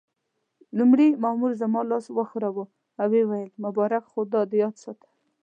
[0.77, 2.65] لومړي مامور زما لاس وښوراوه
[3.01, 5.07] او ويې ویل: مبارک، خو دا یاد ساته.